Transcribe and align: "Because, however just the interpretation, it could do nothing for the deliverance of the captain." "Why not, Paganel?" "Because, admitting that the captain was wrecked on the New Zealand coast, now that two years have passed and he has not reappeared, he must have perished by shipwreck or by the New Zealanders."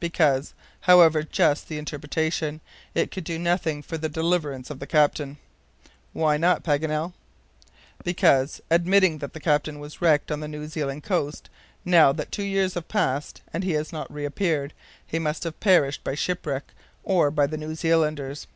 "Because, 0.00 0.54
however 0.80 1.22
just 1.22 1.68
the 1.68 1.76
interpretation, 1.76 2.62
it 2.94 3.10
could 3.10 3.22
do 3.22 3.38
nothing 3.38 3.82
for 3.82 3.98
the 3.98 4.08
deliverance 4.08 4.70
of 4.70 4.78
the 4.78 4.86
captain." 4.86 5.36
"Why 6.14 6.38
not, 6.38 6.62
Paganel?" 6.64 7.12
"Because, 8.02 8.62
admitting 8.70 9.18
that 9.18 9.34
the 9.34 9.40
captain 9.40 9.78
was 9.78 10.00
wrecked 10.00 10.32
on 10.32 10.40
the 10.40 10.48
New 10.48 10.68
Zealand 10.68 11.02
coast, 11.04 11.50
now 11.84 12.14
that 12.14 12.32
two 12.32 12.44
years 12.44 12.72
have 12.72 12.88
passed 12.88 13.42
and 13.52 13.62
he 13.62 13.72
has 13.72 13.92
not 13.92 14.10
reappeared, 14.10 14.72
he 15.06 15.18
must 15.18 15.44
have 15.44 15.60
perished 15.60 16.02
by 16.02 16.14
shipwreck 16.14 16.64
or 17.02 17.30
by 17.30 17.46
the 17.46 17.58
New 17.58 17.74
Zealanders." 17.74 18.46